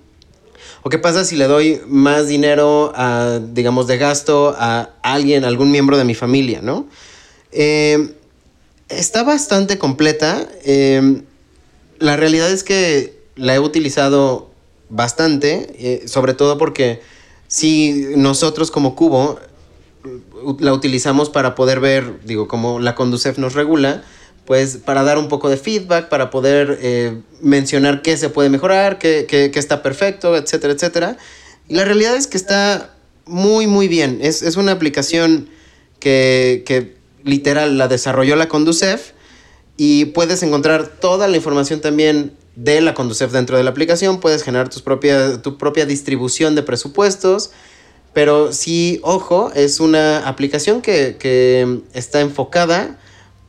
¿O 0.85 0.89
qué 0.89 1.01
pasa 1.01 1.25
si 1.25 1.35
le 1.35 1.49
doy 1.49 1.81
más 1.89 2.29
dinero, 2.29 2.93
a, 2.95 3.41
digamos, 3.41 3.89
de 3.89 3.99
gasto 3.99 4.55
a 4.57 4.91
alguien, 5.03 5.45
algún 5.45 5.73
miembro 5.73 5.99
de 5.99 6.05
mi 6.05 6.15
familia, 6.15 6.61
no? 6.63 6.87
Eh, 7.55 8.15
está 8.89 9.23
bastante 9.23 9.79
completa. 9.79 10.47
Eh, 10.65 11.23
la 11.99 12.17
realidad 12.17 12.51
es 12.51 12.65
que 12.65 13.17
la 13.37 13.55
he 13.55 13.59
utilizado 13.59 14.51
bastante, 14.91 15.75
eh, 15.79 16.09
sobre 16.09 16.35
todo 16.35 16.59
porque 16.59 17.01
si 17.49 18.09
nosotros 18.17 18.71
como 18.71 18.95
Cubo 18.95 19.39
la 20.59 20.73
utilizamos 20.73 21.31
para 21.31 21.55
poder 21.55 21.81
ver, 21.81 22.21
digo, 22.25 22.47
como 22.49 22.79
la 22.79 22.95
Conducef 22.95 23.39
nos 23.39 23.55
regula, 23.55 24.03
pues 24.45 24.77
para 24.77 25.03
dar 25.03 25.17
un 25.17 25.29
poco 25.29 25.49
de 25.49 25.57
feedback, 25.57 26.09
para 26.09 26.31
poder 26.31 26.79
eh, 26.83 27.23
mencionar 27.41 28.03
qué 28.03 28.17
se 28.17 28.29
puede 28.29 28.51
mejorar, 28.51 28.99
qué, 28.99 29.25
qué, 29.27 29.51
qué, 29.51 29.59
está 29.59 29.83
perfecto, 29.83 30.37
etcétera, 30.37 30.75
etcétera. 30.75 31.17
Y 31.69 31.75
la 31.75 31.85
realidad 31.85 32.15
es 32.17 32.27
que 32.27 32.37
está 32.37 32.95
muy, 33.25 33.67
muy 33.67 33.89
bien. 33.89 34.19
Es, 34.21 34.43
es 34.43 34.57
una 34.57 34.73
aplicación 34.73 35.49
que, 35.99 36.63
que 36.67 36.95
literal 37.25 37.79
la 37.79 37.89
desarrolló 37.89 38.37
la 38.37 38.49
Conducef 38.49 39.13
y 39.77 40.07
puedes 40.07 40.43
encontrar 40.43 40.87
toda 40.87 41.27
la 41.27 41.37
información 41.37 41.81
también 41.81 42.37
de 42.55 42.81
la 42.81 42.95
Conducef 42.95 43.33
dentro 43.33 43.57
de 43.57 43.65
la 43.65 43.71
aplicación, 43.71 44.21
puedes 44.21 44.45
generar 44.45 44.69
tus 44.69 44.83
propia, 44.83 45.43
tu 45.43 45.59
propia 45.59 45.87
distribución 45.87 46.55
de 46.55 46.63
presupuestos, 46.63 47.51
pero 48.13 48.53
sí, 48.53 49.01
ojo, 49.03 49.51
es 49.55 49.81
una 49.81 50.29
aplicación 50.29 50.81
que, 50.81 51.17
que 51.19 51.81
está 51.95 52.21
enfocada 52.21 53.01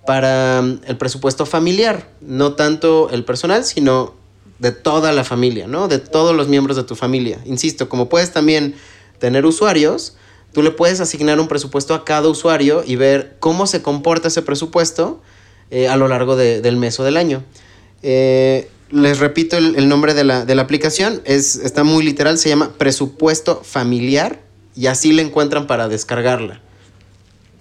para 0.07 0.59
el 0.59 0.97
presupuesto 0.97 1.45
familiar, 1.45 2.09
no 2.21 2.53
tanto 2.53 3.09
el 3.11 3.23
personal, 3.25 3.63
sino 3.63 4.15
de 4.59 4.71
toda 4.71 5.11
la 5.11 5.23
familia, 5.23 5.67
¿no? 5.67 5.87
De 5.87 5.99
todos 5.99 6.35
los 6.35 6.47
miembros 6.47 6.77
de 6.77 6.83
tu 6.83 6.95
familia. 6.95 7.39
Insisto, 7.45 7.89
como 7.89 8.09
puedes 8.09 8.31
también 8.31 8.75
tener 9.19 9.45
usuarios, 9.45 10.15
tú 10.55 10.63
le 10.63 10.71
puedes 10.71 11.01
asignar 11.01 11.37
un 11.41 11.49
presupuesto 11.49 11.93
a 11.93 12.05
cada 12.05 12.29
usuario 12.29 12.81
y 12.87 12.95
ver 12.95 13.35
cómo 13.41 13.67
se 13.67 13.81
comporta 13.81 14.29
ese 14.29 14.41
presupuesto 14.41 15.21
eh, 15.69 15.89
a 15.89 15.97
lo 15.97 16.07
largo 16.07 16.37
de, 16.37 16.61
del 16.61 16.77
mes 16.77 16.97
o 16.97 17.03
del 17.03 17.17
año. 17.17 17.43
Eh, 18.01 18.69
les 18.89 19.19
repito 19.19 19.57
el, 19.57 19.89
nombre 19.89 20.13
de 20.13 20.23
la, 20.23 20.45
de 20.45 20.55
la, 20.55 20.61
aplicación, 20.61 21.21
es, 21.25 21.57
está 21.57 21.83
muy 21.83 22.05
literal, 22.05 22.37
se 22.37 22.47
llama 22.47 22.71
Presupuesto 22.77 23.63
Familiar 23.65 24.39
y 24.77 24.87
así 24.87 25.11
la 25.11 25.23
encuentran 25.23 25.67
para 25.67 25.89
descargarla. 25.89 26.61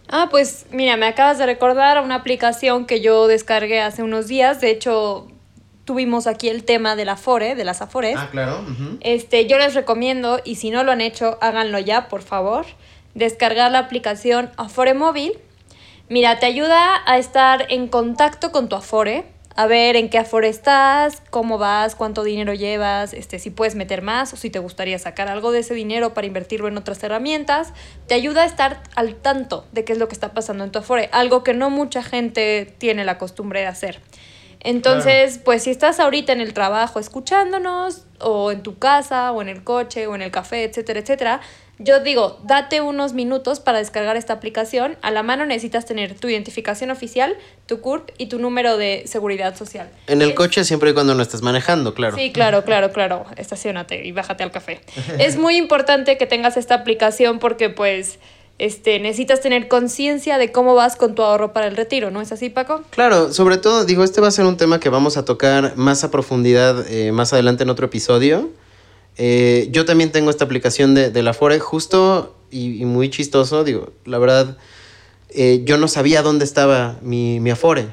Ah, 0.08 0.28
pues 0.30 0.66
mira, 0.70 0.96
me 0.96 1.06
acabas 1.06 1.38
de 1.38 1.46
recordar 1.46 2.00
una 2.00 2.14
aplicación 2.14 2.86
que 2.86 3.00
yo 3.00 3.26
descargué 3.26 3.80
hace 3.80 4.04
unos 4.04 4.28
días, 4.28 4.60
de 4.60 4.70
hecho 4.70 5.26
tuvimos 5.84 6.26
aquí 6.26 6.48
el 6.48 6.64
tema 6.64 6.96
de 6.96 7.04
la 7.04 7.12
Afore, 7.12 7.54
de 7.54 7.64
las 7.64 7.82
Afores. 7.82 8.16
Ah, 8.18 8.28
claro. 8.30 8.60
Uh 8.60 8.70
-huh. 8.70 8.98
Este, 9.00 9.46
yo 9.46 9.58
les 9.58 9.74
recomiendo, 9.74 10.40
y 10.44 10.56
si 10.56 10.70
no 10.70 10.82
lo 10.84 10.92
han 10.92 11.00
hecho, 11.00 11.38
háganlo 11.40 11.78
ya, 11.78 12.08
por 12.08 12.22
favor, 12.22 12.66
descargar 13.14 13.70
la 13.70 13.78
aplicación 13.80 14.50
Afore 14.56 14.94
Móvil. 14.94 15.38
Mira, 16.08 16.38
te 16.38 16.46
ayuda 16.46 17.02
a 17.06 17.18
estar 17.18 17.66
en 17.70 17.88
contacto 17.88 18.52
con 18.52 18.68
tu 18.68 18.76
Afore, 18.76 19.24
a 19.56 19.66
ver 19.66 19.94
en 19.96 20.10
qué 20.10 20.18
Afore 20.18 20.48
estás, 20.48 21.22
cómo 21.30 21.58
vas, 21.58 21.94
cuánto 21.94 22.24
dinero 22.24 22.54
llevas, 22.54 23.14
este, 23.14 23.38
si 23.38 23.50
puedes 23.50 23.76
meter 23.76 24.02
más 24.02 24.32
o 24.32 24.36
si 24.36 24.50
te 24.50 24.58
gustaría 24.58 24.98
sacar 24.98 25.28
algo 25.28 25.52
de 25.52 25.60
ese 25.60 25.74
dinero 25.74 26.12
para 26.12 26.26
invertirlo 26.26 26.66
en 26.68 26.76
otras 26.76 27.02
herramientas. 27.04 27.72
Te 28.08 28.14
ayuda 28.14 28.42
a 28.42 28.46
estar 28.46 28.82
al 28.96 29.14
tanto 29.14 29.64
de 29.72 29.84
qué 29.84 29.92
es 29.92 29.98
lo 29.98 30.08
que 30.08 30.14
está 30.14 30.34
pasando 30.34 30.64
en 30.64 30.72
tu 30.72 30.80
Afore, 30.80 31.08
algo 31.12 31.44
que 31.44 31.54
no 31.54 31.70
mucha 31.70 32.02
gente 32.02 32.74
tiene 32.78 33.04
la 33.04 33.16
costumbre 33.16 33.60
de 33.60 33.66
hacer. 33.66 34.00
Entonces, 34.64 35.32
claro. 35.32 35.44
pues 35.44 35.62
si 35.62 35.70
estás 35.70 36.00
ahorita 36.00 36.32
en 36.32 36.40
el 36.40 36.54
trabajo 36.54 36.98
escuchándonos, 36.98 38.06
o 38.18 38.50
en 38.50 38.62
tu 38.62 38.78
casa, 38.78 39.30
o 39.32 39.42
en 39.42 39.48
el 39.48 39.62
coche, 39.62 40.06
o 40.06 40.14
en 40.14 40.22
el 40.22 40.30
café, 40.30 40.64
etcétera, 40.64 41.00
etcétera, 41.00 41.40
yo 41.78 42.00
digo, 42.00 42.38
date 42.44 42.80
unos 42.80 43.14
minutos 43.14 43.58
para 43.58 43.78
descargar 43.78 44.16
esta 44.16 44.32
aplicación. 44.32 44.96
A 45.02 45.10
la 45.10 45.24
mano 45.24 45.44
necesitas 45.44 45.84
tener 45.84 46.14
tu 46.14 46.28
identificación 46.28 46.90
oficial, 46.90 47.36
tu 47.66 47.80
CURP 47.80 48.10
y 48.16 48.26
tu 48.26 48.38
número 48.38 48.76
de 48.76 49.04
seguridad 49.06 49.56
social. 49.56 49.90
En 50.06 50.22
el 50.22 50.30
es... 50.30 50.34
coche 50.34 50.64
siempre 50.64 50.90
y 50.90 50.94
cuando 50.94 51.14
no 51.14 51.22
estés 51.22 51.42
manejando, 51.42 51.92
claro. 51.92 52.16
Sí, 52.16 52.32
claro, 52.32 52.64
claro, 52.64 52.92
claro. 52.92 53.26
Estacionate 53.36 54.06
y 54.06 54.12
bájate 54.12 54.44
al 54.44 54.52
café. 54.52 54.80
es 55.18 55.36
muy 55.36 55.56
importante 55.56 56.16
que 56.16 56.26
tengas 56.26 56.56
esta 56.56 56.76
aplicación 56.76 57.40
porque 57.40 57.70
pues 57.70 58.20
este, 58.58 59.00
necesitas 59.00 59.40
tener 59.40 59.68
conciencia 59.68 60.38
de 60.38 60.52
cómo 60.52 60.74
vas 60.74 60.96
con 60.96 61.14
tu 61.14 61.22
ahorro 61.22 61.52
para 61.52 61.66
el 61.66 61.76
retiro, 61.76 62.10
¿no 62.10 62.20
es 62.20 62.32
así, 62.32 62.50
Paco? 62.50 62.82
Claro, 62.90 63.32
sobre 63.32 63.56
todo, 63.56 63.84
digo, 63.84 64.04
este 64.04 64.20
va 64.20 64.28
a 64.28 64.32
ser 64.32 64.44
un 64.44 64.56
tema 64.56 64.80
que 64.80 64.88
vamos 64.88 65.16
a 65.16 65.24
tocar 65.24 65.76
más 65.76 66.04
a 66.04 66.10
profundidad 66.10 66.86
eh, 66.90 67.12
más 67.12 67.32
adelante 67.32 67.64
en 67.64 67.70
otro 67.70 67.86
episodio. 67.86 68.50
Eh, 69.16 69.68
yo 69.70 69.84
también 69.84 70.12
tengo 70.12 70.30
esta 70.30 70.44
aplicación 70.44 70.94
de, 70.94 71.10
de 71.10 71.22
la 71.22 71.34
Fore, 71.34 71.58
justo 71.60 72.34
y, 72.50 72.80
y, 72.80 72.84
muy 72.84 73.10
chistoso, 73.10 73.64
digo, 73.64 73.92
la 74.04 74.18
verdad, 74.18 74.56
eh, 75.34 75.62
yo 75.64 75.78
no 75.78 75.88
sabía 75.88 76.22
dónde 76.22 76.44
estaba 76.44 76.96
mi, 77.02 77.40
mi 77.40 77.50
Afore. 77.50 77.88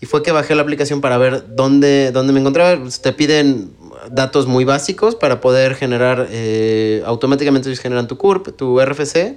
Y 0.00 0.06
fue 0.06 0.22
que 0.22 0.30
bajé 0.30 0.54
la 0.54 0.62
aplicación 0.62 1.00
para 1.00 1.18
ver 1.18 1.56
dónde, 1.56 2.12
dónde 2.12 2.32
me 2.32 2.40
encontraba. 2.40 2.78
Te 3.02 3.12
piden 3.12 3.72
datos 4.10 4.46
muy 4.46 4.64
básicos 4.64 5.16
para 5.16 5.40
poder 5.40 5.74
generar, 5.74 6.28
eh, 6.30 7.02
automáticamente 7.06 7.68
ellos 7.68 7.80
generan 7.80 8.06
tu 8.06 8.16
CURP, 8.16 8.54
tu 8.54 8.80
RFC, 8.80 9.36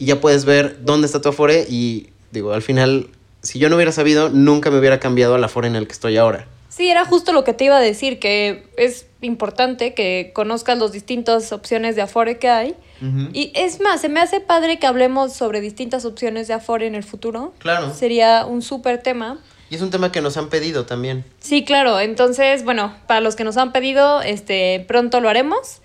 y 0.00 0.06
ya 0.06 0.20
puedes 0.20 0.46
ver 0.46 0.78
dónde 0.82 1.06
está 1.06 1.20
tu 1.20 1.28
Afore. 1.28 1.66
Y 1.68 2.08
digo, 2.32 2.52
al 2.52 2.62
final, 2.62 3.08
si 3.42 3.58
yo 3.60 3.68
no 3.68 3.76
hubiera 3.76 3.92
sabido, 3.92 4.30
nunca 4.30 4.70
me 4.70 4.78
hubiera 4.78 4.98
cambiado 4.98 5.34
al 5.36 5.44
Afore 5.44 5.68
en 5.68 5.76
el 5.76 5.86
que 5.86 5.92
estoy 5.92 6.16
ahora. 6.16 6.48
Sí, 6.70 6.88
era 6.88 7.04
justo 7.04 7.32
lo 7.32 7.44
que 7.44 7.52
te 7.52 7.64
iba 7.64 7.76
a 7.76 7.80
decir, 7.80 8.18
que 8.18 8.66
es 8.78 9.06
importante 9.20 9.92
que 9.92 10.30
conozcas 10.34 10.78
las 10.78 10.92
distintas 10.92 11.52
opciones 11.52 11.96
de 11.96 12.02
Afore 12.02 12.38
que 12.38 12.48
hay. 12.48 12.74
Uh 13.02 13.04
-huh. 13.04 13.30
Y 13.34 13.52
es 13.54 13.80
más, 13.80 14.00
se 14.00 14.08
me 14.08 14.20
hace 14.20 14.40
padre 14.40 14.78
que 14.78 14.86
hablemos 14.86 15.34
sobre 15.34 15.60
distintas 15.60 16.06
opciones 16.06 16.48
de 16.48 16.54
Afore 16.54 16.86
en 16.86 16.94
el 16.94 17.04
futuro. 17.04 17.52
Claro. 17.58 17.92
Sería 17.92 18.46
un 18.46 18.62
súper 18.62 19.02
tema. 19.02 19.38
Y 19.68 19.74
es 19.74 19.82
un 19.82 19.90
tema 19.90 20.10
que 20.10 20.22
nos 20.22 20.38
han 20.38 20.48
pedido 20.48 20.86
también. 20.86 21.24
Sí, 21.40 21.64
claro. 21.64 22.00
Entonces, 22.00 22.64
bueno, 22.64 22.96
para 23.06 23.20
los 23.20 23.36
que 23.36 23.44
nos 23.44 23.58
han 23.58 23.72
pedido, 23.72 24.22
este, 24.22 24.82
pronto 24.88 25.20
lo 25.20 25.28
haremos. 25.28 25.82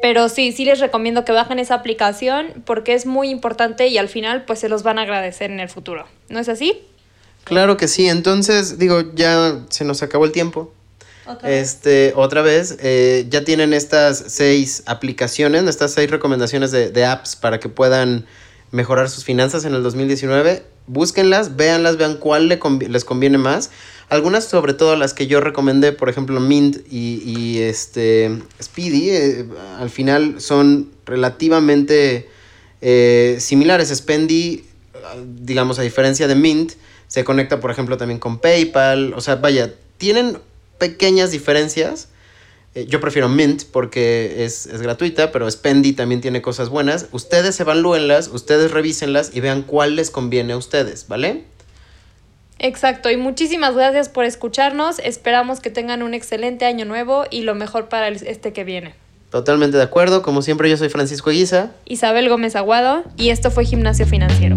Pero 0.00 0.28
sí, 0.28 0.52
sí 0.52 0.64
les 0.64 0.78
recomiendo 0.78 1.24
que 1.24 1.32
bajen 1.32 1.58
esa 1.58 1.74
aplicación 1.74 2.62
porque 2.64 2.94
es 2.94 3.04
muy 3.04 3.30
importante 3.30 3.88
y 3.88 3.98
al 3.98 4.08
final 4.08 4.44
pues 4.44 4.60
se 4.60 4.68
los 4.68 4.82
van 4.82 4.98
a 4.98 5.02
agradecer 5.02 5.50
en 5.50 5.60
el 5.60 5.68
futuro. 5.68 6.06
¿No 6.28 6.38
es 6.38 6.48
así? 6.48 6.82
Claro 7.44 7.76
que 7.76 7.88
sí. 7.88 8.08
Entonces, 8.08 8.78
digo, 8.78 9.12
ya 9.14 9.64
se 9.70 9.84
nos 9.84 10.02
acabó 10.02 10.24
el 10.24 10.32
tiempo. 10.32 10.72
¿Otra 11.26 11.48
vez? 11.48 11.68
Este, 11.68 12.12
otra 12.14 12.42
vez, 12.42 12.78
eh, 12.80 13.26
ya 13.28 13.44
tienen 13.44 13.74
estas 13.74 14.24
seis 14.28 14.82
aplicaciones, 14.86 15.64
estas 15.64 15.92
seis 15.92 16.10
recomendaciones 16.10 16.70
de, 16.70 16.90
de 16.90 17.04
apps 17.04 17.36
para 17.36 17.60
que 17.60 17.68
puedan 17.68 18.26
mejorar 18.70 19.08
sus 19.08 19.24
finanzas 19.24 19.64
en 19.64 19.74
el 19.74 19.82
2019, 19.82 20.62
búsquenlas, 20.86 21.56
véanlas, 21.56 21.96
vean 21.96 22.16
cuál 22.16 22.48
les 22.48 23.04
conviene 23.04 23.38
más. 23.38 23.70
Algunas, 24.08 24.44
sobre 24.44 24.72
todo 24.72 24.96
las 24.96 25.12
que 25.12 25.26
yo 25.26 25.40
recomendé, 25.40 25.92
por 25.92 26.08
ejemplo, 26.08 26.40
Mint 26.40 26.78
y, 26.90 27.58
este 27.58 28.38
Speedy, 28.62 29.10
eh, 29.10 29.46
al 29.78 29.90
final 29.90 30.40
son 30.40 30.90
relativamente 31.04 32.28
eh, 32.80 33.36
similares. 33.38 33.90
Spendy, 33.90 34.64
digamos, 35.44 35.78
a 35.78 35.82
diferencia 35.82 36.26
de 36.26 36.34
Mint, 36.34 36.72
se 37.06 37.24
conecta, 37.24 37.60
por 37.60 37.70
ejemplo, 37.70 37.98
también 37.98 38.18
con 38.18 38.38
PayPal. 38.38 39.12
O 39.14 39.20
sea, 39.20 39.36
vaya, 39.36 39.74
tienen 39.98 40.38
pequeñas 40.78 41.30
diferencias. 41.30 42.08
Eh, 42.74 42.86
yo 42.88 43.00
prefiero 43.00 43.28
Mint 43.28 43.64
porque 43.64 44.44
es, 44.44 44.66
es, 44.66 44.82
gratuita, 44.82 45.32
pero 45.32 45.50
Spendy 45.50 45.92
también 45.92 46.20
tiene 46.20 46.42
cosas 46.42 46.68
buenas. 46.68 47.06
Ustedes 47.12 47.58
evalúenlas, 47.60 48.28
ustedes 48.28 48.70
revísenlas 48.70 49.34
y 49.34 49.40
vean 49.40 49.62
cuál 49.62 49.96
les 49.96 50.10
conviene 50.10 50.52
a 50.52 50.56
ustedes, 50.56 51.06
¿vale? 51.08 51.44
Exacto, 52.58 53.10
y 53.10 53.16
muchísimas 53.16 53.74
gracias 53.74 54.08
por 54.08 54.24
escucharnos. 54.24 54.98
Esperamos 54.98 55.60
que 55.60 55.70
tengan 55.70 56.02
un 56.02 56.12
excelente 56.12 56.64
año 56.64 56.84
nuevo 56.84 57.24
y 57.30 57.42
lo 57.42 57.54
mejor 57.54 57.88
para 57.88 58.08
este 58.08 58.52
que 58.52 58.64
viene. 58.64 58.94
Totalmente 59.30 59.76
de 59.76 59.82
acuerdo. 59.82 60.22
Como 60.22 60.42
siempre, 60.42 60.68
yo 60.70 60.76
soy 60.76 60.88
Francisco 60.88 61.30
Guisa. 61.30 61.72
Isabel 61.84 62.28
Gómez 62.28 62.56
Aguado 62.56 63.04
y 63.16 63.28
esto 63.28 63.50
fue 63.50 63.64
Gimnasio 63.64 64.06
Financiero. 64.06 64.56